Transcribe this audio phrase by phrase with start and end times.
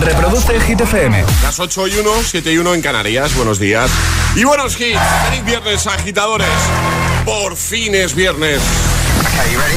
[0.00, 1.24] Reproduce Hit FM.
[1.42, 3.34] Las 8 y 1, 7 y 1 en Canarias.
[3.34, 3.90] Buenos días.
[4.34, 4.98] Y buenos hits.
[5.28, 6.48] Feliz viernes, agitadores.
[7.24, 8.60] Por fin es viernes.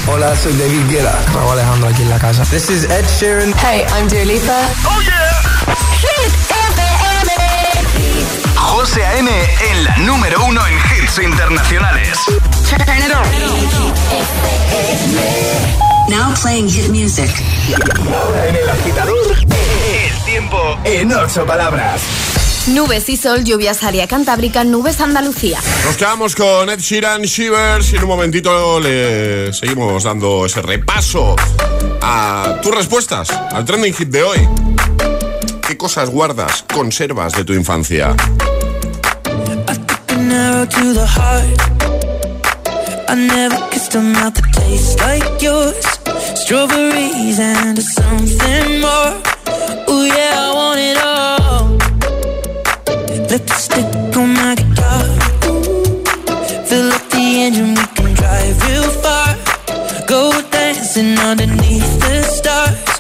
[0.07, 1.17] Hola, soy David Guetta.
[1.33, 2.43] Raúl Alejandro aquí en la casa.
[2.45, 3.53] This is Ed Sheeran.
[3.63, 4.67] Hey, I'm Dua Lipa.
[4.85, 5.41] ¡Oh, yeah!
[6.00, 6.89] Hit FM.
[8.55, 9.29] José A.M.
[9.71, 12.17] en la número uno en hits internacionales.
[12.70, 13.11] Turn it
[15.83, 15.88] on.
[16.10, 17.30] Now playing hit music.
[18.14, 22.02] Ahora en el agitador, el tiempo en ocho palabras.
[22.67, 25.59] Nubes y sol, lluvias área cantábrica, nubes Andalucía.
[25.86, 31.36] Nos quedamos con Ed Sheeran Shivers y en un momentito le seguimos dando ese repaso
[32.02, 34.39] a tus respuestas al trending hit de hoy.
[35.67, 38.16] ¿Qué cosas guardas, conservas de tu infancia?
[40.30, 41.59] an arrow to the heart.
[43.09, 45.88] I never kissed a mouth that tastes like yours.
[46.41, 49.13] Strawberries and something more.
[49.89, 51.77] Ooh yeah, I want it all.
[53.30, 55.03] Lipstick on my guitar.
[56.66, 59.36] Fill up the engine, we can drive real far.
[60.08, 62.98] Go dancing underneath the stars.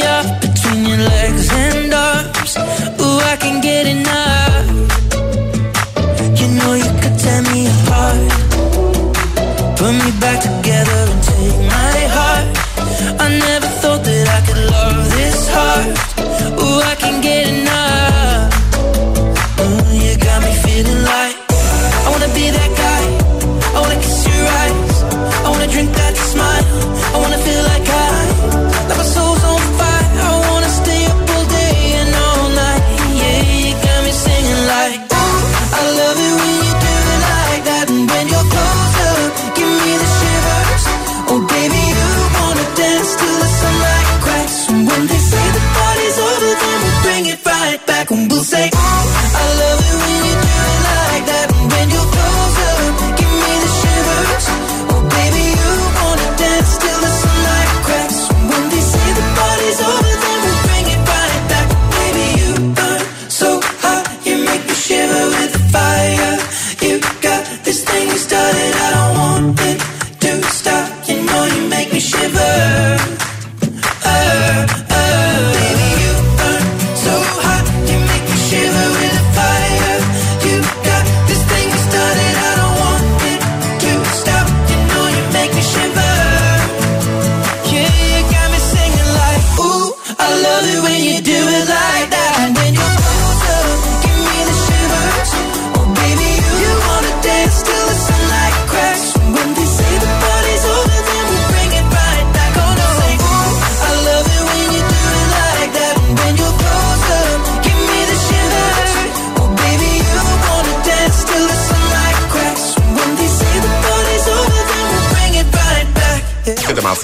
[0.00, 0.39] я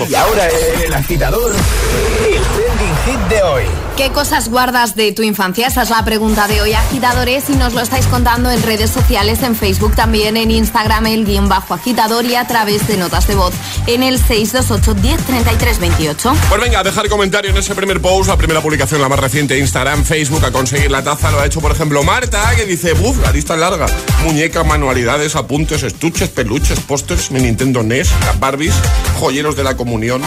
[0.08, 2.75] Y ahora el agitador, el
[3.06, 3.64] hit de hoy.
[3.96, 5.68] ¿Qué cosas guardas de tu infancia?
[5.68, 9.42] Esa es la pregunta de hoy, agitadores, y nos lo estáis contando en redes sociales,
[9.42, 13.36] en Facebook, también en Instagram, el guion bajo agitador y a través de notas de
[13.36, 13.54] voz
[13.86, 16.36] en el 628 10 28.
[16.48, 19.58] Pues venga, a dejar comentario en ese primer post, la primera publicación, la más reciente,
[19.58, 21.30] Instagram, Facebook, a conseguir la taza.
[21.30, 23.86] Lo ha hecho, por ejemplo, Marta, que dice, buf, la lista es larga.
[24.24, 28.74] Muñecas, manualidades, apuntes, estuches, peluches, pósters, mi Nintendo NES, las Barbies,
[29.18, 30.22] joyeros de la comunión.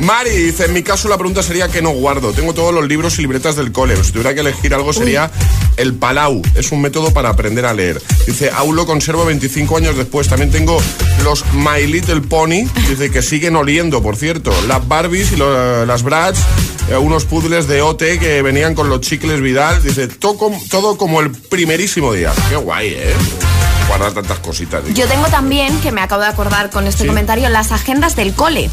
[0.00, 2.32] Mari dice, en mi caso la pregunta sería que no guardo.
[2.32, 3.96] Tengo todos los libros y libretas del cole.
[4.04, 5.30] Si tuviera que elegir algo sería
[5.76, 6.40] el Palau.
[6.54, 8.00] Es un método para aprender a leer.
[8.26, 10.28] Dice, aún lo conservo 25 años después.
[10.28, 10.80] También tengo
[11.24, 12.64] los My Little Pony.
[12.88, 14.52] Dice que siguen oliendo, por cierto.
[14.68, 16.38] Las Barbies y lo- las Bratz.
[16.90, 19.82] eh, unos puzzles de OT que venían con los chicles Vidal.
[19.82, 22.32] Dice, todo, todo como el primerísimo día.
[22.48, 23.14] Qué guay, ¿eh?
[23.88, 24.84] guardar tantas cositas.
[24.84, 24.96] digo.
[24.96, 27.08] Yo tengo también, que me acabo de acordar con este Sí.
[27.08, 28.70] comentario, las agendas del cole.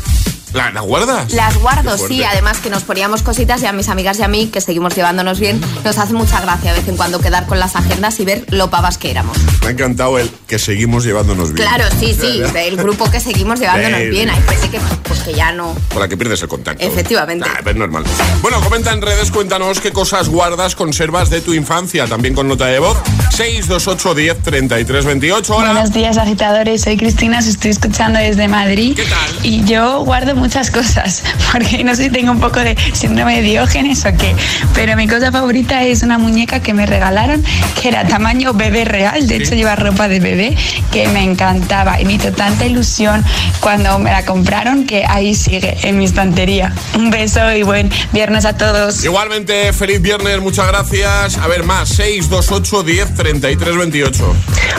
[0.53, 1.31] ¿La, la guardas?
[1.33, 4.47] Las guardo, sí, además que nos poníamos cositas y a mis amigas y a mí,
[4.47, 7.75] que seguimos llevándonos bien, nos hace mucha gracia de vez en cuando quedar con las
[7.75, 9.37] agendas y ver lo pavas que éramos.
[9.61, 11.67] Me ha encantado el que seguimos llevándonos bien.
[11.67, 14.29] Claro, sí, sí, el grupo que seguimos llevándonos Sí, bien.
[14.29, 15.75] Hay gente que, pues, que ya no.
[15.91, 16.83] Con la que pierdes el contacto.
[16.85, 17.47] Efectivamente.
[17.47, 18.03] Nah, es normal.
[18.41, 22.65] Bueno, comenta en redes, cuéntanos qué cosas guardas, conservas de tu infancia, también con nota
[22.67, 22.97] de voz.
[23.31, 25.55] 628 10 33 28.
[25.55, 25.71] Hola.
[25.71, 26.81] Buenos días, agitadores.
[26.81, 28.95] Soy Cristina, os estoy escuchando desde Madrid.
[28.95, 29.45] ¿Qué tal?
[29.45, 33.41] Y yo guardo muchas cosas, porque no sé si tengo un poco de síndrome de
[33.41, 34.35] Diógenes o qué.
[34.73, 37.43] Pero mi cosa favorita es una muñeca que me regalaron,
[37.81, 39.27] que era tamaño bebé real.
[39.27, 40.55] De hecho, lleva ropa de bebé,
[40.91, 41.99] que me encantaba.
[41.99, 43.23] Y me hizo tanta ilusión
[43.59, 46.73] cuando me la compraron que ahí sigue, en mi estantería.
[46.95, 49.03] Un beso y buen viernes a todos.
[49.03, 51.37] Igualmente, feliz viernes, muchas gracias.
[51.37, 54.35] A ver, más, 628 10 33 28.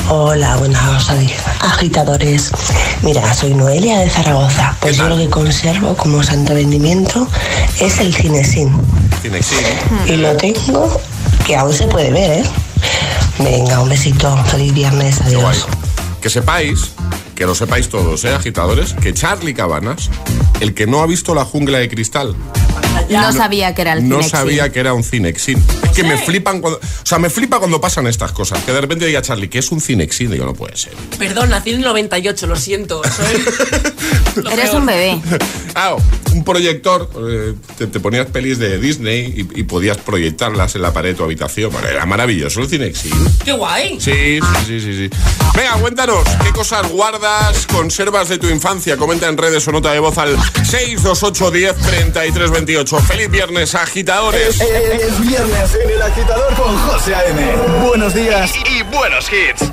[0.08, 2.50] Hola, buenas agi- agitadores.
[3.02, 4.74] Mira, soy Noelia de Zaragoza.
[4.80, 7.28] Pues ¿Qué yo lo que conservo como santo vendimiento
[7.78, 8.68] es el cinesín.
[9.22, 9.54] Tiene sí.
[10.08, 11.00] Y lo tengo
[11.46, 12.44] que aún se puede ver, ¿eh?
[13.38, 14.36] Venga, un besito.
[14.46, 15.20] Feliz viernes.
[15.20, 15.68] Adiós.
[16.20, 16.90] Que sepáis,
[17.36, 18.94] que lo sepáis todos, ¿eh, agitadores?
[18.94, 20.10] Que Charlie Cabanas,
[20.58, 22.34] el que no ha visto la jungla de cristal,
[23.10, 24.30] No sabía que era el no Cinexin.
[24.30, 25.62] sabía que era un Cinexin.
[25.84, 26.78] Es que me flipan cuando.
[26.78, 28.62] O sea, me flipa cuando pasan estas cosas.
[28.64, 30.30] Que de repente diga Charlie, que es un Cinexin?
[30.30, 30.92] Digo, no puede ser.
[31.18, 33.02] Perdón, nací en el 98, lo siento.
[33.04, 33.44] Soy
[34.42, 34.80] lo Eres peor.
[34.80, 35.20] un bebé.
[36.36, 40.92] Un proyector, eh, te, te ponías pelis de Disney y, y podías proyectarlas en la
[40.92, 41.72] pared de tu habitación.
[41.72, 43.12] Bueno, era maravilloso el Cinexin.
[43.44, 43.98] ¡Qué guay!
[44.00, 45.10] Sí, sí, sí, sí, sí.
[45.54, 48.96] Venga, cuéntanos, ¿qué cosas guardas, conservas de tu infancia?
[48.96, 52.98] Comenta en redes o nota de voz al 628 10 33 28.
[53.00, 54.60] Feliz viernes, agitadores.
[54.60, 57.86] Es viernes en el agitador con José A.M.
[57.86, 59.72] Buenos días y, y buenos hits.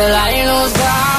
[0.00, 1.09] Till I lose power.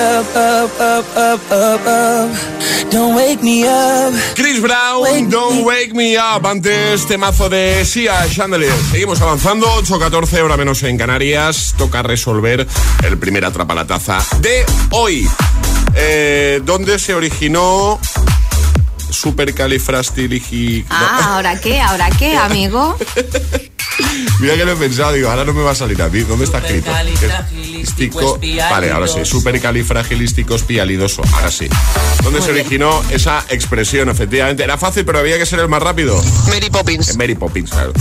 [0.00, 2.30] Up, up, up, up, up, up.
[2.90, 4.12] Don't wake me up.
[4.34, 6.44] Chris Brown, Don't Wake Me Up.
[6.44, 8.72] Antes, temazo de Sia Chandelier.
[8.90, 11.74] Seguimos avanzando, 8.14, hora menos en Canarias.
[11.78, 12.66] Toca resolver
[13.04, 15.28] el primer atrapa la taza de hoy.
[15.94, 18.00] Eh, ¿Dónde se originó
[19.10, 20.84] Supercalifrastiligi...
[20.88, 21.80] Ah, ¿ahora qué?
[21.80, 22.96] ¿Ahora qué, amigo?
[24.40, 26.20] Mira que lo he pensado, digo, ahora no me va a salir a mí.
[26.20, 26.90] ¿Dónde está escrito?
[26.90, 28.38] Supercalifragilístico
[28.70, 31.22] Vale, ahora sí, supercalifragilístico espialidoso.
[31.34, 31.68] Ahora sí.
[32.22, 32.66] ¿Dónde Muy se bien.
[32.66, 34.08] originó esa expresión?
[34.08, 36.20] Efectivamente, era fácil, pero había que ser el más rápido.
[36.48, 37.16] Mary Poppins.
[37.16, 37.92] Mary Poppins, claro.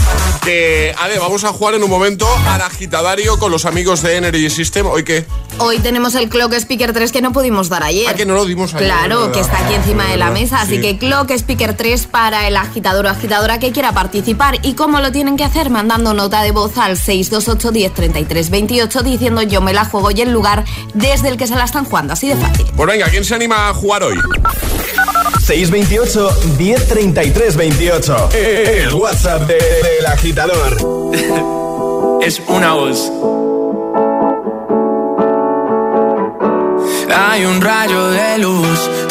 [0.44, 4.16] Que, a ver, vamos a jugar en un momento al agitadario con los amigos de
[4.18, 4.86] Energy System.
[4.88, 5.26] ¿Hoy qué?
[5.60, 8.08] Hoy tenemos el Clock Speaker 3 que no pudimos dar ayer.
[8.10, 9.34] Ah, que no lo dimos ayer, Claro, ¿verdad?
[9.34, 10.62] que está aquí encima de la mesa.
[10.62, 10.82] Así Sí.
[10.82, 14.60] que Clock Speaker 3 para el agitador o agitadora que quiera participar.
[14.64, 15.70] ¿Y cómo lo tienen que hacer?
[15.90, 20.22] Mandando nota de voz al 628 10 33 28 diciendo yo me la juego y
[20.22, 22.14] el lugar desde el que se la están jugando.
[22.14, 22.68] Así de fácil.
[22.78, 24.16] Pues venga, ¿quién se anima a jugar hoy?
[25.42, 26.30] 628
[26.60, 28.30] 1033 28.
[28.34, 30.78] El WhatsApp de- del agitador.
[32.22, 33.12] es una voz.
[37.12, 38.80] Hay un rayo de luz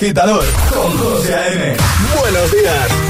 [0.00, 0.42] agitador.
[0.72, 1.76] Con 12 AM.
[2.18, 3.09] Buenos días.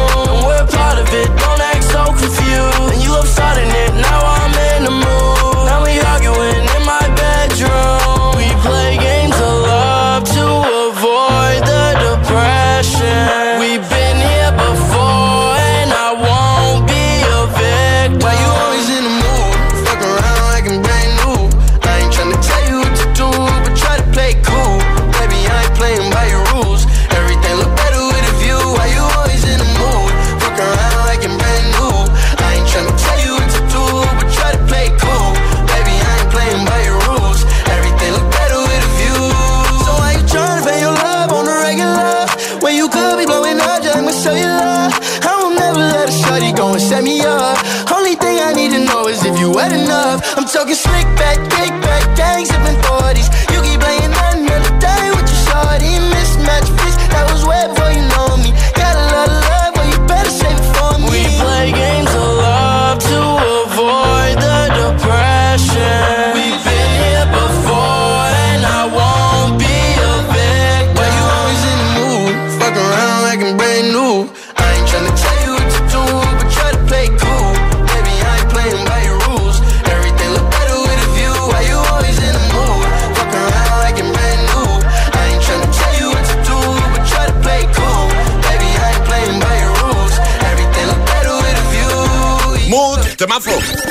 [46.81, 47.57] set me up.
[47.91, 50.37] Only thing I need to know is if you wet enough.
[50.37, 51.10] I'm talking slick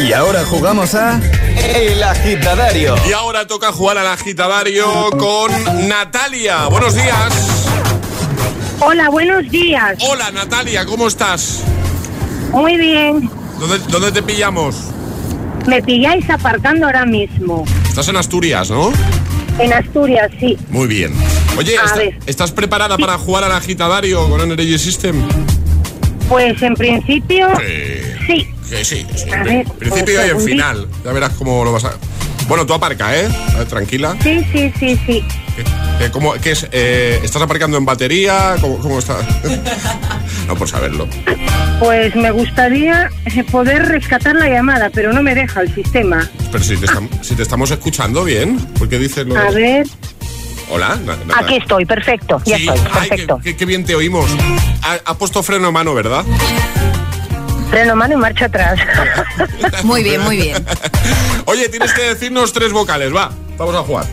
[0.02, 1.20] Y ahora jugamos a
[1.74, 2.94] El Agitadario.
[3.06, 5.52] Y ahora toca jugar al Agitadario con
[5.88, 6.66] Natalia.
[6.68, 7.68] Buenos días.
[8.80, 9.98] Hola, buenos días.
[10.08, 11.62] Hola, Natalia, ¿cómo estás?
[12.50, 13.30] Muy bien.
[13.58, 14.76] ¿Dónde, dónde te pillamos?
[15.66, 17.66] Me pilláis aparcando ahora mismo.
[17.86, 18.92] Estás en Asturias, ¿no?
[19.58, 20.56] En Asturias, sí.
[20.70, 21.12] Muy bien.
[21.58, 25.22] Oye, está, ¿estás preparada para jugar al agitadario con Energy System?
[26.28, 27.48] Pues en principio,
[28.26, 28.48] sí.
[28.70, 29.06] Sí, sí.
[29.44, 30.86] Ver, pues, principio y en final.
[31.04, 31.92] Ya verás cómo lo vas a.
[32.46, 33.28] Bueno, tú aparca, ¿eh?
[33.54, 34.16] A Ver, tranquila.
[34.22, 35.24] Sí, sí, sí, sí.
[35.98, 38.56] ¿Qué, cómo, qué eh, ¿Estás aparcando en batería?
[38.60, 39.24] ¿Cómo, cómo estás?
[40.46, 41.08] no, por saberlo.
[41.78, 46.28] Pues me gustaría eh, poder rescatar la llamada, pero no me deja el sistema.
[46.50, 46.88] Pero si te, ah.
[46.88, 49.36] estamos, si te estamos escuchando bien, ¿por qué dices lo.?
[49.36, 49.86] A ver.
[50.70, 50.98] Hola.
[51.36, 52.40] Aquí estoy, perfecto.
[52.46, 53.40] Ya estoy, perfecto.
[53.42, 54.30] Qué, bien te oímos.
[54.82, 56.24] Ha, ha puesto freno a mano, ¿verdad?
[57.70, 58.80] Freno mano y marcha atrás.
[59.84, 60.64] Muy bien, muy bien.
[61.46, 63.30] Oye, tienes que decirnos tres vocales, va.
[63.56, 64.06] Vamos a jugar.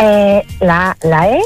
[0.00, 1.42] Eh, la, la E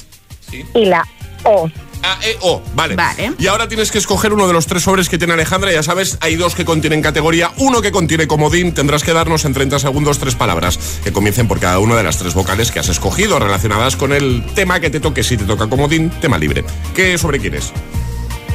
[0.74, 1.06] y la
[1.44, 1.70] O.
[2.02, 2.96] A, E, O, vale.
[2.96, 3.32] Vale.
[3.38, 5.72] Y ahora tienes que escoger uno de los tres sobres que tiene Alejandra.
[5.72, 8.74] Ya sabes, hay dos que contienen categoría, uno que contiene comodín.
[8.74, 12.18] Tendrás que darnos en 30 segundos tres palabras que comiencen por cada una de las
[12.18, 15.22] tres vocales que has escogido relacionadas con el tema que te toque.
[15.22, 16.64] Si te toca comodín, tema libre.
[16.94, 17.72] ¿Qué sobre quieres?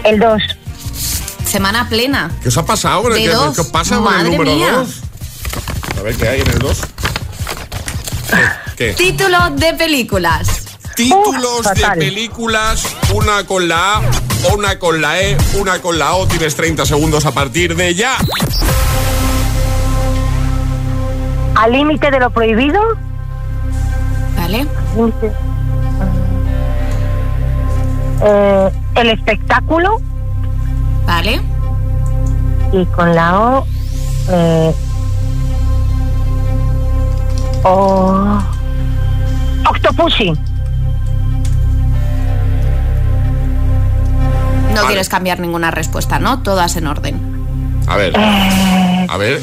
[0.04, 0.42] El 2.
[1.48, 2.30] Semana plena.
[2.44, 3.56] ¿Qué os ha pasado De dos.
[3.56, 4.72] ¿qué os pasa con el número mía.
[4.74, 5.02] 2?
[5.98, 6.82] A ver qué hay en el 2.
[8.30, 8.38] ¿Qué?
[8.76, 8.94] ¿Qué?
[8.94, 10.48] Título de películas.
[10.94, 12.00] Títulos de fatal.
[12.00, 12.84] películas,
[13.14, 14.02] una con la A,
[14.54, 16.28] una con la E, una con la O.
[16.28, 18.18] Tienes 30 segundos a partir de ya.
[21.56, 22.82] Al límite de lo prohibido.
[24.36, 24.68] ¿Vale?
[24.96, 25.32] límite.
[28.22, 30.02] Eh, el espectáculo.
[31.08, 31.42] ¿Vale?
[32.74, 33.66] Y con la O.
[34.30, 34.74] Eh,
[37.64, 38.40] o.
[39.70, 40.32] Octopussy.
[44.70, 44.88] No Vale.
[44.88, 46.44] quieres cambiar ninguna respuesta, ¿no?
[46.44, 47.20] Todas en orden.
[47.88, 49.42] A ver, Eh, a ver.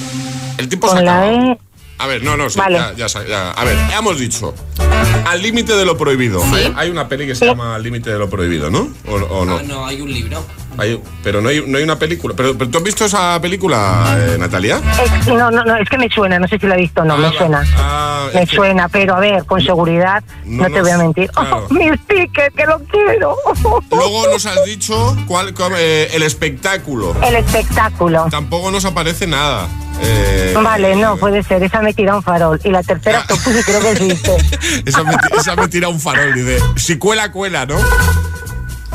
[0.58, 1.32] El tiempo se con la acaba.
[1.32, 1.58] E.
[1.98, 2.76] A ver, no, no, sí, Vale.
[2.96, 3.50] ya, ya ya.
[3.52, 4.52] A ver, hemos dicho.
[5.26, 6.42] Al límite de lo prohibido.
[6.52, 8.88] Hay, hay una peli que se llama Al límite de lo prohibido, ¿no?
[9.08, 9.56] ¿O, o no?
[9.58, 10.44] Ah, no, hay un libro.
[10.76, 12.34] Hay- pero no hay, no hay una película.
[12.36, 14.80] Pero, pero ¿tú has visto esa película, eh, Natalia?
[15.02, 17.04] Es- no, no, no, es que me suena, no sé si la he visto o
[17.04, 17.64] no, me Ah, suena.
[17.76, 20.98] ah, me que- suena, pero a ver, con seguridad, no no, te nos- voy a
[20.98, 21.30] mentir.
[21.32, 21.66] claro.
[21.70, 23.36] ¡Oh, mi sticker, que lo quiero!
[23.92, 27.14] Luego nos has dicho cuál, cuál, eh, el espectáculo.
[27.22, 28.26] El espectáculo.
[28.30, 29.68] Tampoco nos aparece nada.
[30.00, 31.62] Eh, Vale, no, puede ser.
[31.62, 32.60] Esa me tira un farol.
[32.64, 33.34] Y la tercera, Ah.
[33.66, 34.36] Creo que existe.
[34.86, 37.76] esa, me, esa me tira un farol de si cuela, cuela, ¿no?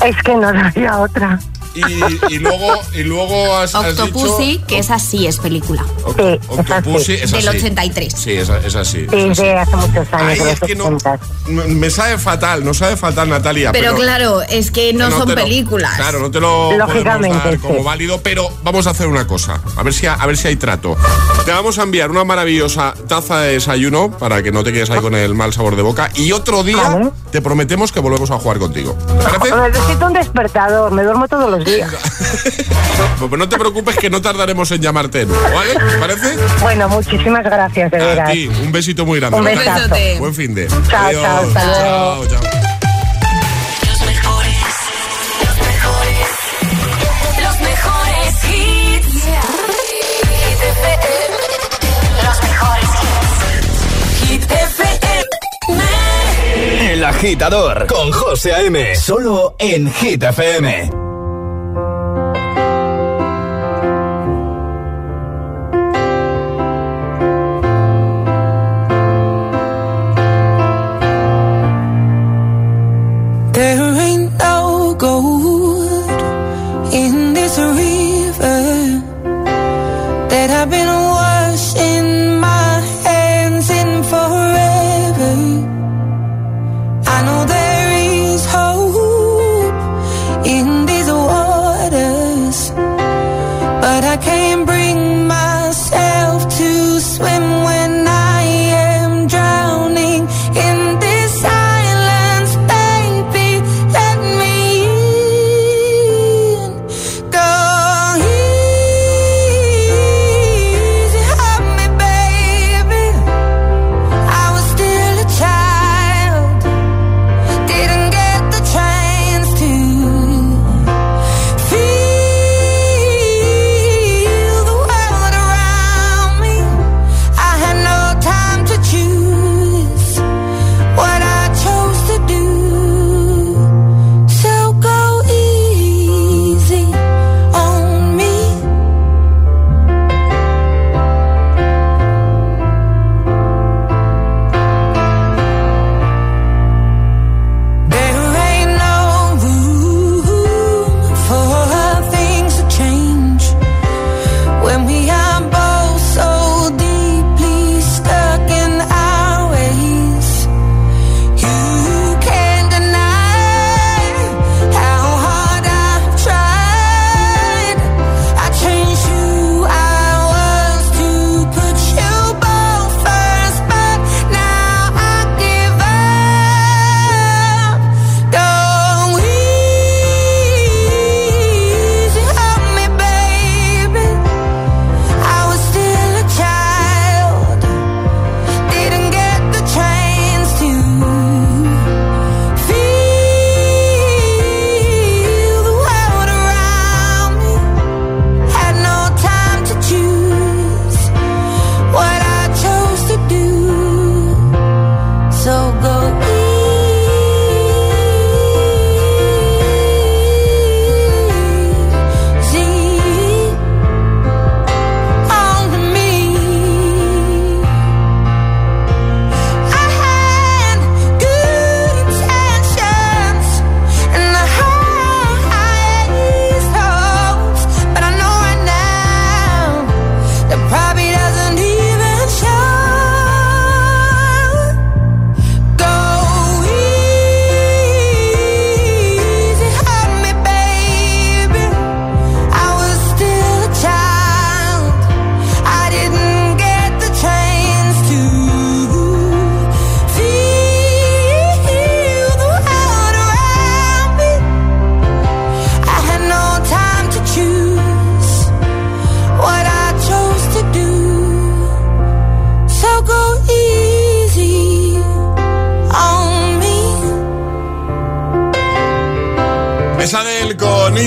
[0.06, 1.40] Es que no había otra.
[1.76, 4.68] Y, y luego, y luego has, has Octopussy, dicho...
[4.68, 5.86] que esa sí es película.
[6.18, 7.58] Sí, Octopussy, esa Del sí.
[7.58, 8.14] 83.
[8.14, 9.06] Sí, esa, esa sí.
[9.10, 9.42] Sí, esa sí.
[9.44, 11.20] de hace muchos años, Ay, de es que no, 80.
[11.48, 13.72] me sabe fatal, no sabe fatal Natalia.
[13.72, 15.96] Pero, claro, es que no, son lo- películas.
[15.96, 17.60] claro, no te lo podemos Lógicamente, dar sí.
[17.60, 20.56] como válido, pero vamos a hacer una cosa, a ver si a, ver si hay
[20.56, 20.98] trato.
[21.46, 25.00] Te vamos a enviar una maravillosa taza de desayuno para que no te quedes ahí
[25.02, 28.58] con el mal sabor de boca y otro día te prometemos que volvemos a jugar
[28.60, 28.98] contigo.
[29.32, 29.80] ¿Te parece?
[29.80, 31.92] Necesito un despertador, me duermo todos los días.
[33.20, 35.74] Pues no te preocupes que no tardaremos en llamarte ¿vale?
[35.74, 36.36] ¿Te parece?
[36.62, 38.32] Bueno, muchísimas gracias, de A veras.
[38.32, 39.38] ti, un besito muy grande.
[39.38, 39.96] Un besazo.
[40.20, 40.68] Buen fin de.
[40.68, 42.26] Chao, chao, hasta luego.
[42.28, 42.52] Chao, chao.
[47.42, 49.24] Los mejores hits.
[50.28, 51.38] Hit FM.
[52.24, 52.90] Los mejores
[54.22, 54.30] hits.
[54.30, 55.08] Hit FM.
[56.94, 58.96] El agitador con José A.M.
[58.96, 61.09] Solo en Hit FM.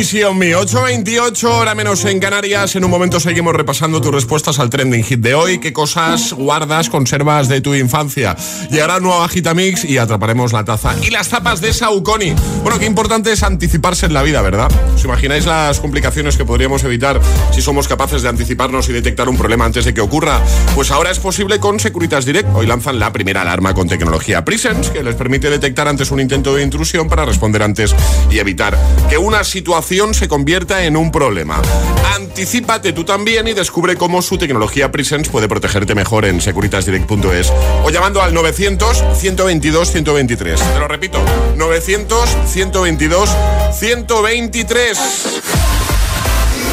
[0.02, 0.56] Easy Me.
[0.56, 2.74] 8.28, hora menos en Canarias.
[2.74, 5.60] En un momento seguimos repasando tus respuestas al trending hit de hoy.
[5.60, 8.34] ¿Qué cosas guardas, conservas de tu infancia?
[8.68, 10.96] Llegará un nuevo Agitamix y atraparemos la taza.
[11.02, 12.34] Y las tapas de Saucony.
[12.64, 14.72] Bueno, qué importante es anticiparse en la vida, ¿verdad?
[14.92, 17.20] ¿Os imagináis las complicaciones que podríamos evitar
[17.54, 20.40] si somos capaces de anticiparnos y detectar un problema antes de que ocurra?
[20.74, 22.48] Pues ahora es posible con Securitas Direct.
[22.54, 26.56] Hoy lanzan la primera alarma con tecnología Presence que les permite detectar antes un intento
[26.56, 27.94] de intrusión para responder antes
[28.32, 28.76] y evitar
[29.08, 31.60] que una situación se convierta en un problema.
[32.16, 37.52] Anticípate tú también y descubre cómo su tecnología Presence puede protegerte mejor en securitasdirect.es
[37.84, 40.60] o llamando al 900 122 123.
[40.60, 41.18] Te lo repito,
[41.56, 43.30] 900 122
[43.78, 45.81] 123.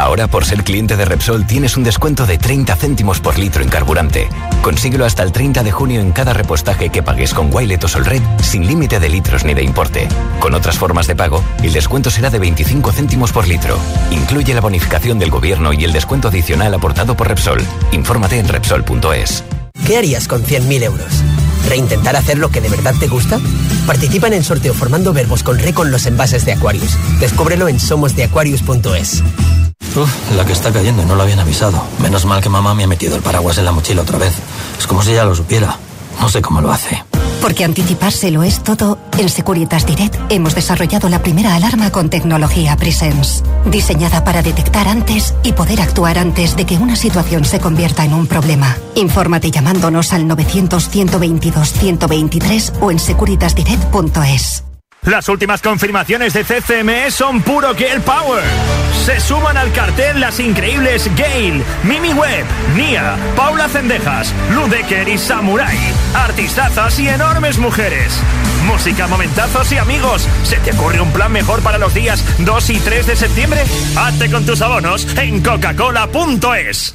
[0.00, 3.68] Ahora por ser cliente de Repsol tienes un descuento de 30 céntimos por litro en
[3.68, 4.30] carburante.
[4.62, 8.22] Consíguelo hasta el 30 de junio en cada repostaje que pagues con Wilet o Solred
[8.42, 10.08] sin límite de litros ni de importe.
[10.40, 13.76] Con otras formas de pago, el descuento será de 25 céntimos por litro.
[14.10, 17.60] Incluye la bonificación del gobierno y el descuento adicional aportado por Repsol.
[17.92, 19.44] Infórmate en Repsol.es.
[19.86, 21.12] ¿Qué harías con 100.000 euros?
[21.68, 23.38] ¿Reintentar hacer lo que de verdad te gusta?
[23.86, 26.96] Participa en el sorteo formando verbos con re con los envases de Aquarius.
[27.20, 29.22] Descúbrelo en somosdeaquarius.es.
[29.96, 31.82] Uf, la que está cayendo, no lo habían avisado.
[31.98, 34.34] Menos mal que mamá me ha metido el paraguas en la mochila otra vez.
[34.78, 35.76] Es como si ya lo supiera.
[36.20, 37.02] No sé cómo lo hace.
[37.40, 43.42] Porque anticipárselo es todo, en Securitas Direct hemos desarrollado la primera alarma con tecnología Presence,
[43.64, 48.12] diseñada para detectar antes y poder actuar antes de que una situación se convierta en
[48.12, 48.76] un problema.
[48.94, 54.64] Infórmate llamándonos al 900-122-123 o en securitasdirect.es.
[55.02, 58.44] Las últimas confirmaciones de CCME son puro Girl Power.
[59.06, 62.44] Se suman al cartel las increíbles Gail, Mimi Webb,
[62.76, 65.78] Nia, Paula Cendejas, Ludecker y Samurai.
[66.14, 68.20] Artistazas y enormes mujeres.
[68.66, 70.28] Música, momentazos y amigos.
[70.42, 73.64] ¿Se te ocurre un plan mejor para los días 2 y 3 de septiembre?
[73.96, 76.94] Hazte con tus abonos en coca-cola.es.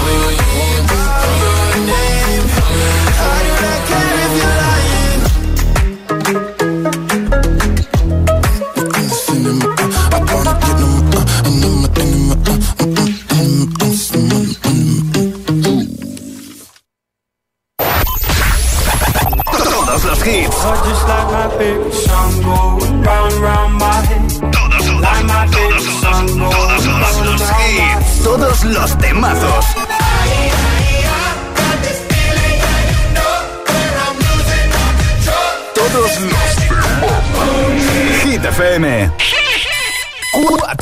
[0.00, 2.44] Call me when you want, call your name.
[3.20, 4.09] I do not care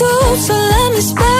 [0.00, 1.39] So let me spell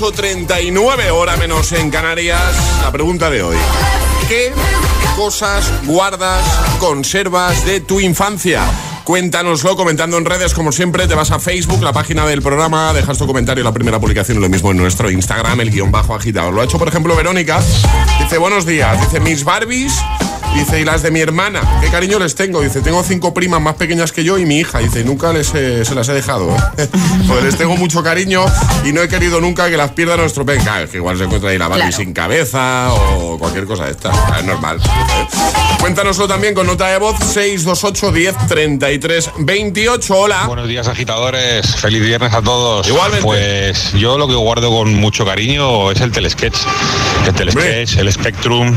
[0.00, 2.40] 8.39, hora menos en Canarias.
[2.82, 3.56] La pregunta de hoy.
[4.28, 4.50] ¿Qué
[5.14, 6.42] cosas guardas,
[6.78, 8.62] conservas de tu infancia?
[9.10, 11.08] Cuéntanoslo comentando en redes, como siempre.
[11.08, 14.38] Te vas a Facebook, la página del programa, dejas tu comentario en la primera publicación
[14.38, 16.54] y lo mismo en nuestro Instagram, el guion bajo agitador.
[16.54, 17.60] Lo ha hecho, por ejemplo, Verónica.
[18.20, 19.00] Dice, buenos días.
[19.00, 19.94] Dice, mis Barbies.
[20.54, 22.60] Dice, y las de mi hermana, qué cariño les tengo.
[22.60, 24.78] Dice, tengo cinco primas más pequeñas que yo y mi hija.
[24.80, 26.48] Dice, nunca les he- se las he dejado.
[26.76, 26.88] ¿eh?
[27.28, 28.44] Porque les tengo mucho cariño
[28.84, 30.60] y no he querido nunca que las pierdan o estropeen.
[30.62, 31.96] Claro, es que igual se encuentra ahí la Barbie Claro.
[31.96, 34.16] sin cabeza o cualquier cosa de estas.
[34.38, 34.78] Es normal.
[34.84, 35.26] ¿eh?
[35.78, 38.99] Cuéntanoslo también con nota de voz 628 10 33
[39.38, 40.14] 28.
[40.14, 40.44] Hola.
[40.46, 41.74] Buenos días, agitadores.
[41.76, 42.86] Feliz viernes a todos.
[42.86, 43.24] Igualmente.
[43.24, 46.56] Pues yo lo que guardo con mucho cariño es el telesketch.
[47.26, 48.76] El telesketch, el Spectrum.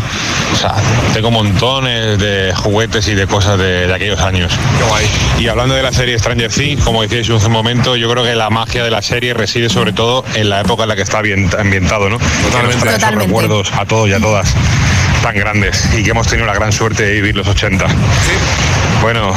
[0.53, 0.75] O sea,
[1.13, 4.53] tengo montones de juguetes y de cosas de, de aquellos años.
[4.77, 5.05] Qué guay.
[5.39, 8.35] Y hablando de la serie Stranger Things, como decíais hace un momento, yo creo que
[8.35, 11.19] la magia de la serie reside sobre todo en la época en la que está
[11.19, 12.17] ambient- ambientado, ¿no?
[12.17, 12.51] Totalmente.
[12.53, 13.25] Que nos trae esos Totalmente.
[13.27, 14.53] recuerdos a todos y a todas
[15.21, 17.85] tan grandes y que hemos tenido la gran suerte de vivir los 80.
[19.01, 19.33] Bueno,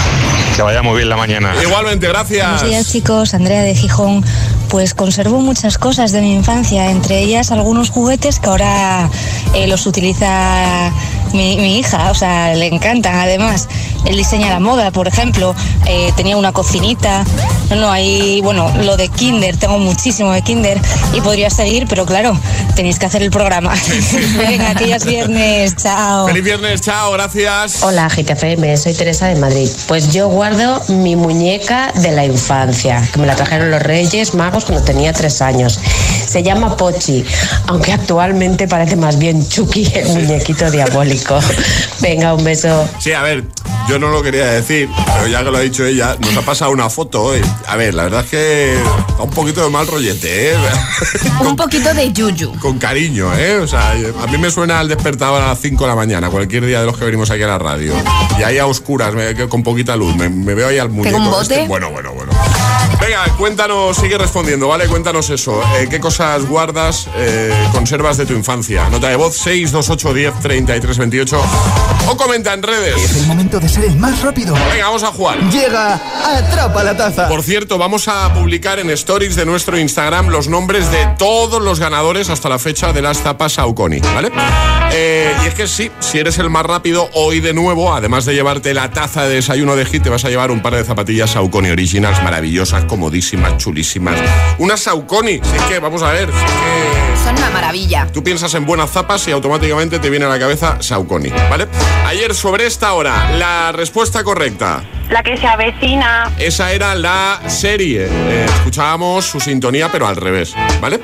[0.56, 1.52] que vaya muy bien la mañana.
[1.62, 2.46] Igualmente, gracias.
[2.46, 4.24] Buenos días chicos, Andrea de Gijón.
[4.70, 9.10] Pues conservo muchas cosas de mi infancia, entre ellas algunos juguetes que ahora
[9.52, 10.90] eh, los utiliza
[11.36, 13.68] mi, mi hija, o sea, le encantan además.
[14.04, 15.54] Él diseña la moda, por ejemplo,
[15.86, 17.24] eh, tenía una cocinita,
[17.70, 20.80] no, no, hay, bueno, lo de Kinder, tengo muchísimo de Kinder
[21.12, 22.38] y podría seguir, pero claro,
[22.76, 23.74] tenéis que hacer el programa.
[24.38, 26.28] Venga, que ya es viernes, chao.
[26.28, 27.82] Feliz viernes, chao, gracias.
[27.82, 29.68] Hola GTFM, soy Teresa de Madrid.
[29.88, 34.64] Pues yo guardo mi muñeca de la infancia, que me la trajeron los Reyes Magos
[34.64, 35.80] cuando tenía tres años.
[36.36, 37.24] Se llama Pochi,
[37.66, 41.38] aunque actualmente parece más bien Chucky, el muñequito diabólico.
[42.02, 42.86] Venga, un beso.
[42.98, 43.44] Sí, a ver,
[43.88, 46.72] yo no lo quería decir, pero ya que lo ha dicho ella, nos ha pasado
[46.72, 47.40] una foto hoy.
[47.66, 48.74] A ver, la verdad es que
[49.16, 50.56] da un poquito de mal rollete, ¿eh?
[51.40, 52.52] Un poquito de yuyu.
[52.58, 53.56] Con cariño, ¿eh?
[53.58, 56.66] O sea, a mí me suena al despertador a las 5 de la mañana, cualquier
[56.66, 57.94] día de los que venimos aquí a la radio.
[58.38, 61.16] Y ahí a oscuras, me- con poquita luz, me, me veo ahí al muñeco.
[61.16, 61.54] un bote?
[61.54, 61.66] este.
[61.68, 62.32] Bueno, bueno, bueno.
[63.00, 64.88] Venga, cuéntanos, sigue respondiendo, ¿vale?
[64.88, 65.60] Cuéntanos eso.
[65.78, 68.88] Eh, ¿Qué cosas guardas, eh, conservas de tu infancia?
[68.88, 71.40] Nota de voz 628 10 33 28
[72.08, 72.96] o comenta en redes.
[72.96, 74.54] Es el momento de ser el más rápido.
[74.54, 75.38] Venga, vamos a jugar.
[75.50, 77.28] Llega Atrapa la Taza.
[77.28, 81.80] Por cierto, vamos a publicar en stories de nuestro Instagram los nombres de todos los
[81.80, 84.30] ganadores hasta la fecha de las tapas Saucony, ¿vale?
[84.92, 88.34] Eh, y es que sí, si eres el más rápido, hoy de nuevo, además de
[88.34, 91.30] llevarte la taza de desayuno de hit, te vas a llevar un par de zapatillas
[91.30, 94.16] Saucony Originals maravillosas, comodísimas, chulísimas.
[94.58, 97.24] Una Saucony, si es que, vamos a ver, si es que...
[97.24, 98.06] Son una maravilla.
[98.12, 101.66] Tú piensas en buenas zapas y automáticamente te viene a la cabeza Saucony, ¿vale?
[102.06, 104.84] Ayer sobre esta hora, la respuesta correcta.
[105.10, 106.30] La que se avecina.
[106.38, 108.06] Esa era la serie.
[108.10, 111.00] Eh, escuchábamos su sintonía, pero al revés, ¿vale?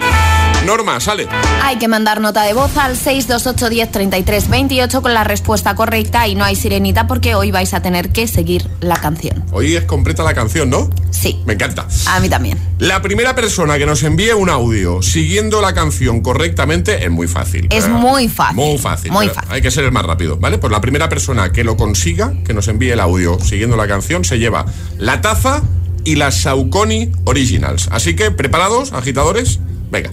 [0.66, 1.26] Norma, sale.
[1.62, 6.28] Hay que mandar nota de voz al 628 10 33 28 con la respuesta correcta
[6.28, 9.44] y no hay sirenita porque hoy vais a tener que seguir la canción.
[9.52, 10.88] Hoy es completa la canción, ¿no?
[11.10, 11.40] Sí.
[11.46, 11.86] Me encanta.
[12.06, 12.58] A mí también.
[12.82, 17.68] La primera persona que nos envíe un audio siguiendo la canción correctamente es muy fácil.
[17.70, 18.56] Es Eh, muy fácil.
[18.56, 19.12] Muy fácil.
[19.12, 19.52] Muy fácil.
[19.52, 20.58] Hay que ser el más rápido, ¿vale?
[20.58, 24.24] Pues la primera persona que lo consiga, que nos envíe el audio siguiendo la canción,
[24.24, 24.66] se lleva
[24.98, 25.62] la taza
[26.04, 27.88] y las Saucony Originals.
[27.92, 29.60] Así que, ¿preparados, agitadores?
[29.92, 30.10] Venga.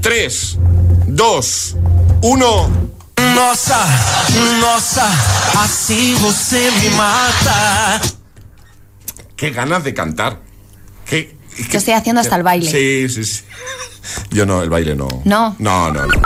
[0.00, 0.58] 3,
[1.06, 1.76] 2,
[2.20, 2.70] 1.
[3.36, 3.78] Nossa,
[4.60, 5.06] nossa,
[5.62, 8.00] assim você me mata.
[9.36, 10.40] Qué ganas de cantar.
[11.08, 11.35] Qué,
[11.70, 12.70] Yo estoy haciendo hasta el baile.
[12.70, 13.42] Sí, sí, sí.
[14.30, 15.08] Yo no, el baile no.
[15.24, 15.56] No.
[15.58, 16.20] No, no, no.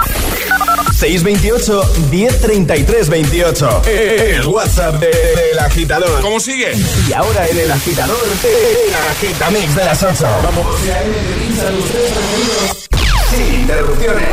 [0.98, 3.82] 628 1033 28.
[3.86, 6.20] El WhatsApp de- del agitador.
[6.20, 6.72] ¿Cómo sigue?
[7.08, 10.26] Y ahora en el agitador, el agitamix de las 8.
[10.42, 10.66] Vamos.
[13.30, 14.28] Sin interrupciones.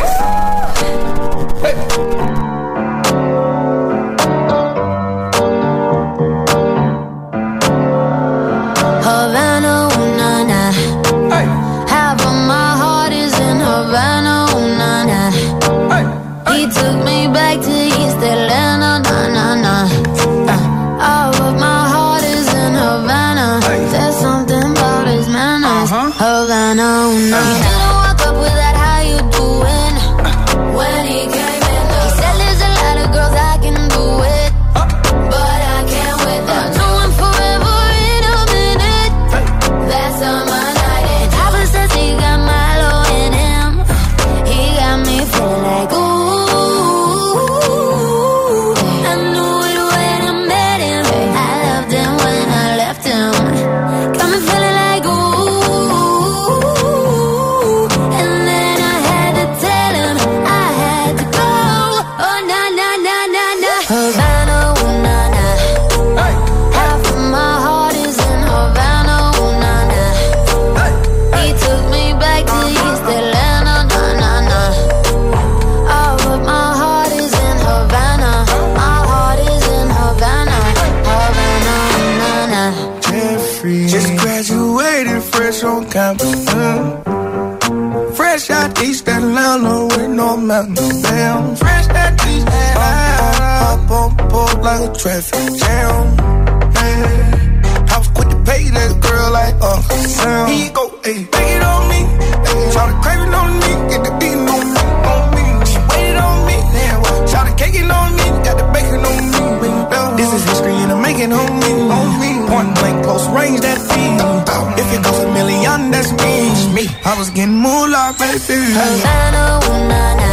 [118.66, 120.27] Havana, ooh, nah, woman.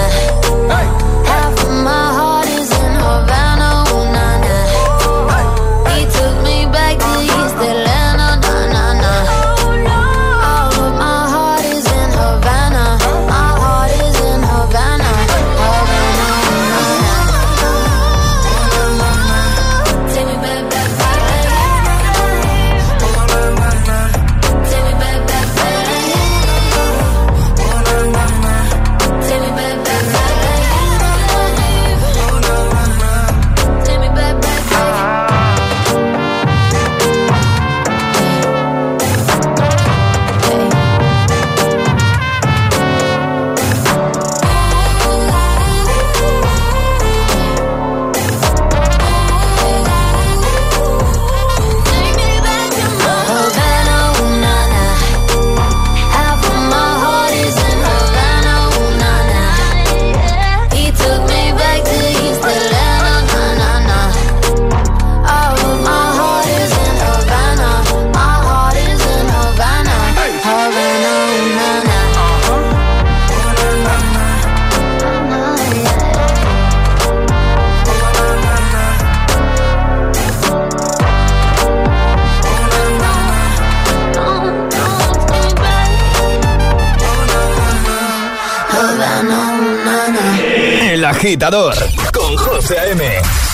[91.34, 91.74] agitador
[92.12, 93.02] con José A.M.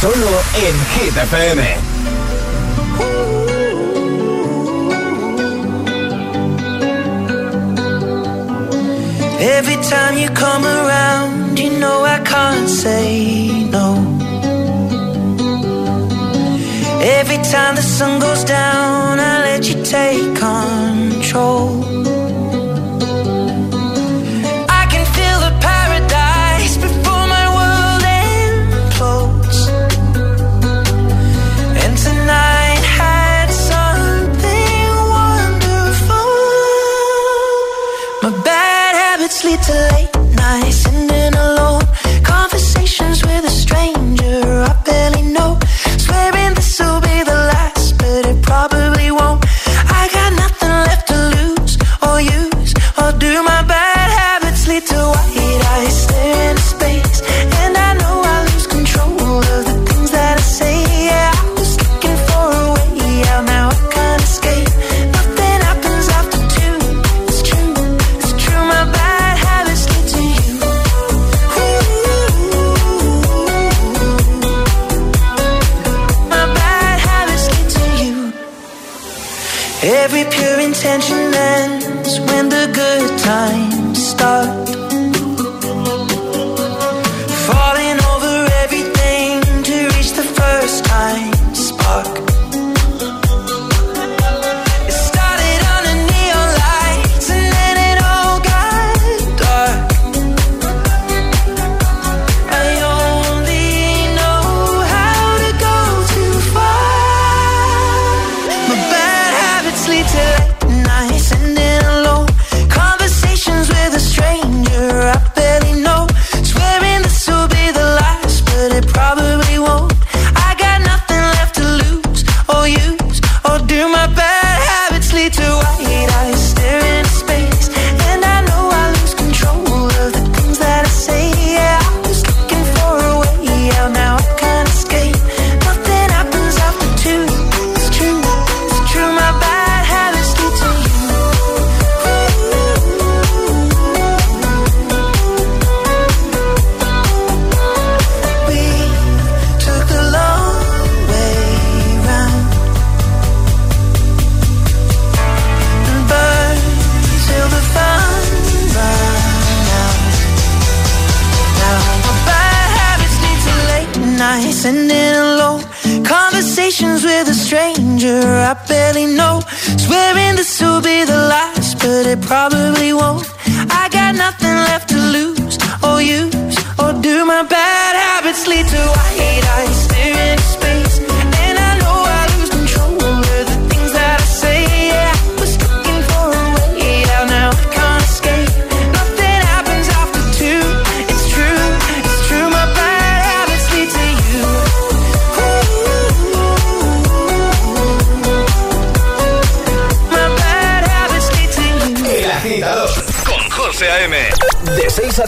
[0.01, 1.62] Solo en Hit FM.
[9.41, 13.97] Every time you come around, you know I can't say no.
[17.01, 20.10] Every time the sun goes down, I let you take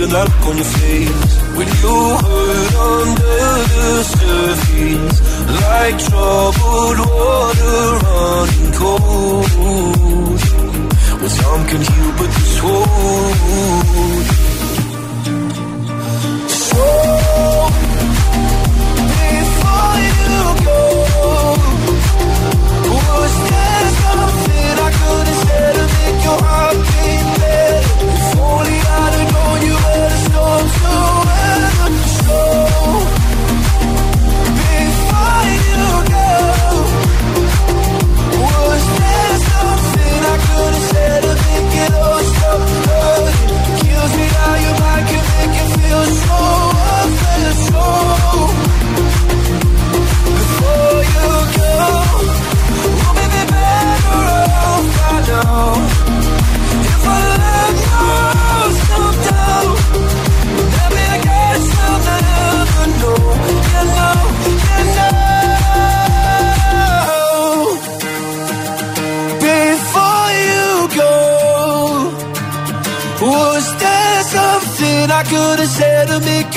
[0.00, 1.32] your luck on your face.
[1.56, 3.40] When you hurt under
[3.74, 5.18] the surface,
[5.60, 10.40] like troubled water running cold.
[11.20, 14.26] Well, some can heal, but this won't.
[16.64, 16.84] So
[19.12, 20.82] before you go,
[22.96, 27.19] was there something I couldn't said to make your heart beat?
[55.42, 55.89] know.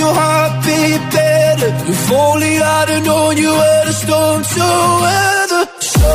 [0.03, 1.71] your heart beat better.
[1.93, 4.67] If only I'd have known you were a storm to
[5.03, 5.63] weather.
[5.95, 6.13] So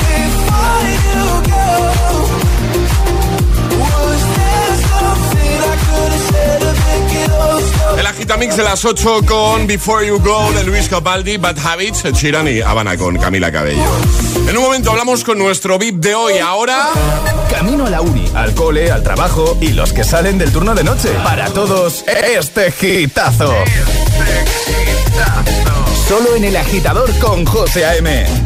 [0.00, 2.25] before you go.
[7.98, 12.46] El Agitamix de las 8 con Before You Go de Luis Capaldi, Bad Habits, Chiran
[12.48, 13.84] y Habana con Camila Cabello.
[14.48, 16.38] En un momento hablamos con nuestro VIP de hoy.
[16.38, 16.90] Ahora.
[17.50, 20.84] Camino a la uni, al cole, al trabajo y los que salen del turno de
[20.84, 21.08] noche.
[21.24, 23.52] Para todos, este gitazo.
[23.64, 26.06] Este gitazo.
[26.08, 28.45] Solo en el agitador con José A.M.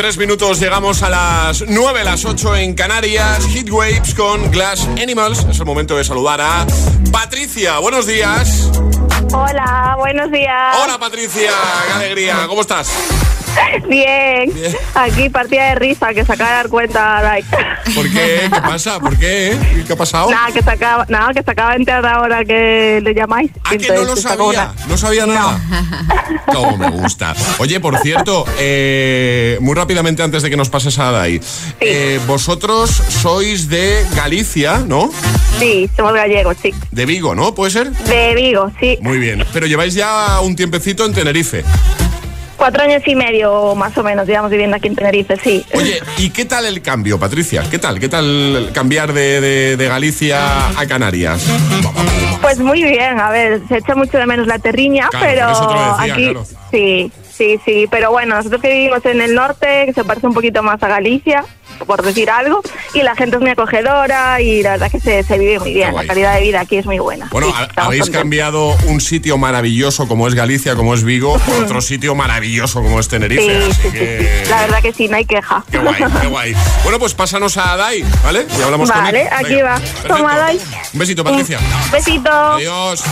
[0.00, 3.46] tres minutos llegamos a las 9, las 8 en Canarias.
[3.48, 5.44] Hit Waves con Glass Animals.
[5.50, 6.66] Es el momento de saludar a
[7.12, 7.78] Patricia.
[7.80, 8.70] Buenos días.
[9.34, 10.74] Hola, buenos días.
[10.82, 11.52] Hola Patricia,
[11.86, 12.46] qué alegría.
[12.46, 12.90] ¿Cómo estás?
[13.88, 14.50] Bien.
[14.94, 17.44] Aquí partida de risa, que se acaba de dar cuenta, Dai.
[17.94, 18.48] ¿Por qué?
[18.52, 18.98] ¿Qué pasa?
[19.00, 19.56] ¿Por qué?
[19.86, 20.30] ¿Qué ha pasado?
[20.30, 23.50] Nada, que se acaba, nada, que se acaba de enterar ahora que le llamáis.
[23.64, 24.72] Ah, que no lo sabía.
[24.88, 25.60] No sabía nada.
[26.52, 27.34] Cómo me gusta.
[27.58, 31.40] Oye, por cierto, eh, muy rápidamente antes de que nos pases a Adai.
[31.80, 35.10] eh, vosotros sois de Galicia, ¿no?
[35.58, 36.74] Sí, somos gallegos, sí.
[36.90, 37.54] De Vigo, ¿no?
[37.54, 37.90] ¿Puede ser?
[37.92, 38.98] De Vigo, sí.
[39.02, 39.44] Muy bien.
[39.52, 41.64] Pero lleváis ya un tiempecito en Tenerife.
[42.60, 45.64] Cuatro años y medio, más o menos, llevamos viviendo aquí en Tenerife, sí.
[45.72, 47.64] Oye, ¿y qué tal el cambio, Patricia?
[47.70, 47.98] ¿Qué tal?
[47.98, 51.42] ¿Qué tal cambiar de, de- de Galicia a Canarias?
[52.42, 56.02] Pues muy bien, a ver, se echa mucho de menos la terriña, Claro, pero decía,
[56.14, 56.44] aquí claro.
[56.70, 60.34] sí, sí, sí, pero bueno, nosotros que vivimos en el norte, que se parece un
[60.34, 61.46] poquito más a Galicia,
[61.86, 62.62] por decir algo,
[62.94, 65.94] y la gente es muy acogedora y la verdad que se, se vive muy bien,
[65.94, 67.28] la calidad de vida aquí es muy buena.
[67.30, 68.10] Bueno, Sí, habéis contentos.
[68.10, 73.00] cambiado un sitio maravilloso como es Galicia, como es Vigo, por otro sitio maravilloso como
[73.00, 73.42] es Tenerife.
[73.42, 74.44] Sí, así sí, que...
[74.48, 75.64] La verdad que sí, no hay queja.
[75.70, 76.56] Qué guay, qué guay.
[76.82, 78.46] Bueno, pues pásanos a Dai, ¿vale?
[78.58, 79.28] Y hablamos con Vale, él.
[79.32, 79.74] aquí Venga, va.
[79.80, 80.08] perfecto.
[80.16, 80.60] Toma, Dai.
[80.92, 81.58] Un besito, Patricia.
[81.92, 82.30] Besito.
[82.32, 83.02] Adiós.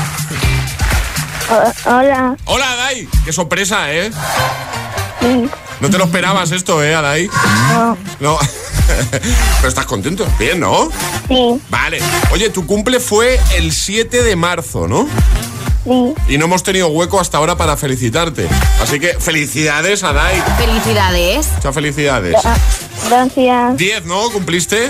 [1.87, 2.37] Hola.
[2.45, 3.09] Hola, Adai.
[3.25, 4.11] Qué sorpresa, ¿eh?
[5.81, 7.29] No te lo esperabas esto, ¿eh, Adai?
[7.73, 7.97] No.
[8.21, 8.39] No.
[9.11, 10.27] Pero estás contento.
[10.39, 10.89] Bien, ¿no?
[11.29, 11.61] Sí.
[11.69, 12.01] Vale.
[12.33, 15.09] Oye, tu cumple fue el 7 de marzo, ¿no?
[15.85, 16.15] Sí.
[16.35, 18.49] Y no hemos tenido hueco hasta ahora para felicitarte.
[18.83, 20.43] Así que felicidades, Adai.
[20.59, 21.47] Felicidades.
[21.57, 22.37] Muchas felicidades.
[23.09, 23.77] Gracias.
[23.77, 24.31] 10, ¿no?
[24.31, 24.89] ¿Cumpliste?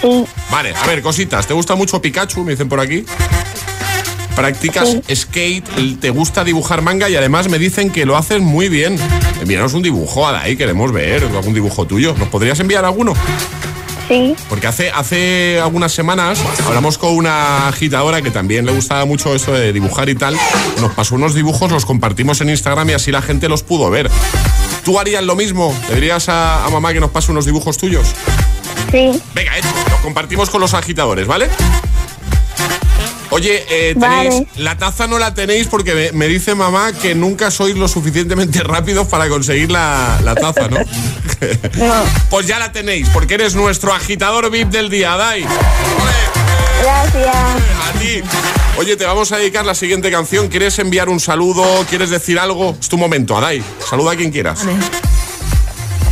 [0.00, 0.24] Sí.
[0.50, 1.46] Vale, a ver, cositas.
[1.46, 2.44] ¿Te gusta mucho Pikachu?
[2.44, 3.04] Me dicen por aquí.
[4.36, 8.98] Practicas skate, te gusta dibujar manga y además me dicen que lo haces muy bien.
[9.40, 12.14] Envíanos un dibujo, Adai, queremos ver algún dibujo tuyo.
[12.18, 13.14] ¿Nos podrías enviar alguno?
[14.08, 14.34] Sí.
[14.48, 19.52] Porque hace, hace algunas semanas hablamos con una agitadora que también le gustaba mucho esto
[19.52, 20.36] de dibujar y tal.
[20.80, 24.10] Nos pasó unos dibujos, los compartimos en Instagram y así la gente los pudo ver.
[24.84, 25.74] ¿Tú harías lo mismo?
[25.88, 28.08] ¿Le dirías a, a mamá que nos pase unos dibujos tuyos?
[28.90, 29.10] Sí.
[29.34, 29.68] Venga, hecho.
[29.90, 31.48] Los compartimos con los agitadores, ¿vale?
[33.34, 34.46] Oye, eh, tenéis, Vale.
[34.56, 38.60] la taza no la tenéis porque me, me dice mamá que nunca sois lo suficientemente
[38.62, 40.78] rápidos para conseguir la, la taza, ¿no?
[42.30, 45.44] Pues ya la tenéis, porque eres nuestro agitador VIP del día, Dai.
[46.82, 47.34] Gracias.
[47.34, 48.22] A ti.
[48.76, 50.48] Oye, te vamos a dedicar la siguiente canción.
[50.48, 51.64] ¿Quieres enviar un saludo?
[51.88, 52.76] ¿Quieres decir algo?
[52.80, 53.62] Es tu momento, Adai.
[53.88, 54.60] Saluda a quien quieras.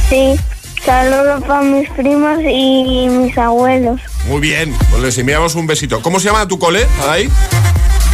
[0.08, 0.36] Sí.
[0.84, 4.00] Saludos para mis primos y mis abuelos.
[4.26, 6.02] Muy bien, pues les enviamos un besito.
[6.02, 7.28] ¿Cómo se llama tu cole, Adai?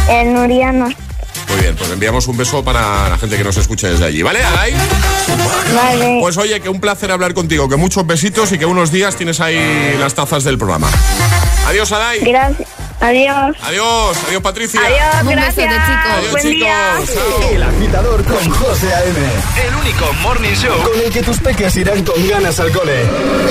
[0.09, 0.85] El Nuriano.
[0.85, 4.43] Muy bien, pues enviamos un beso para la gente que nos escuche desde allí, ¿vale,
[4.43, 4.73] Adai?
[5.75, 6.19] Vale.
[6.21, 9.39] Pues oye, que un placer hablar contigo, que muchos besitos y que unos días tienes
[9.39, 10.89] ahí las tazas del programa.
[11.65, 12.19] Adiós, Adai.
[12.19, 12.69] Gracias.
[13.01, 13.55] Adiós.
[13.63, 14.79] Adiós, adiós Patricia.
[14.81, 15.69] Adiós, Un beso gracias.
[15.69, 16.11] de chicos.
[16.17, 16.75] Adiós, Buen día.
[16.99, 17.15] chicos.
[17.15, 17.49] Chao.
[17.51, 19.19] El agitador con José A.M.
[19.67, 23.03] El único morning show con el que tus peques irán con ganas al cole.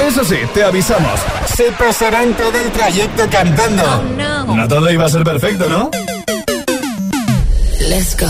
[0.07, 1.19] Eso sí, te avisamos.
[1.57, 4.03] Se pasarán todo el trayecto cantando.
[4.19, 4.69] no.
[4.69, 5.91] todo iba a ser perfecto, ¿no?
[7.89, 8.27] Let's go.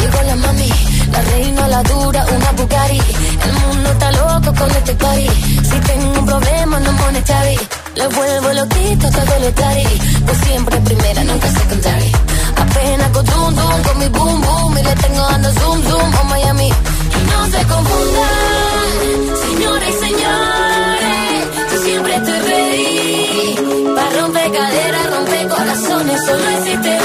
[0.00, 0.68] Llegó la mami,
[1.12, 3.00] la reina, la dura, una Bugatti.
[3.44, 5.28] El mundo está loco con este party.
[5.62, 7.56] Si tengo un problema, no monetary.
[7.94, 10.00] Le vuelvo loquito todo lo tari.
[10.24, 12.12] Pues siempre primera, nunca secondary.
[12.56, 14.78] Apenas con zoom zoom, con mi boom boom.
[14.78, 16.68] Y le tengo dando zoom zoom a Miami.
[16.68, 18.90] Y no se confundan,
[19.46, 21.42] señores y señores.
[21.72, 23.94] Yo siempre estoy ready.
[23.94, 26.20] Para romper caderas, romper corazones.
[26.24, 26.99] Solo existe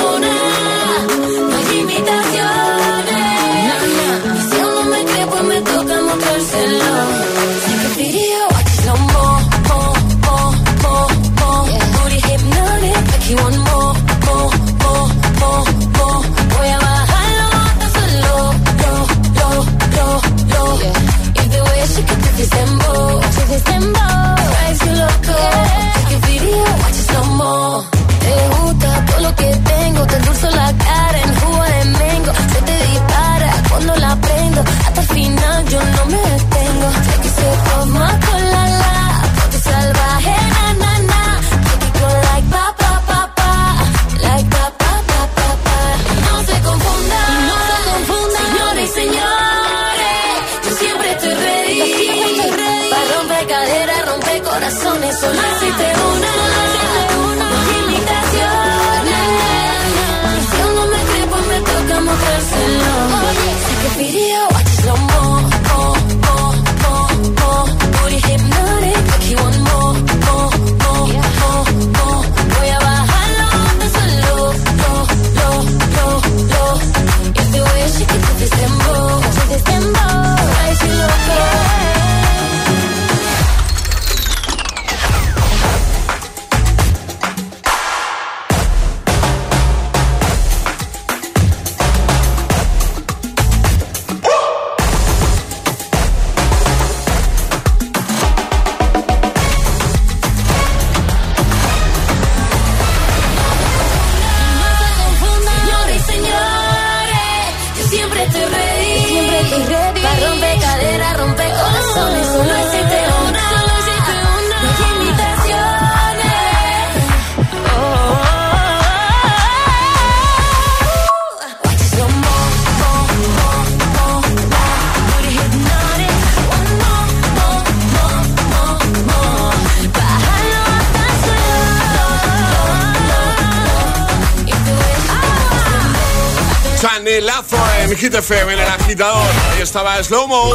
[138.32, 139.30] En el agitador.
[139.54, 140.52] Ahí estaba Slow Mo.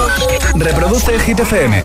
[0.57, 1.85] Reproduce Hit FM.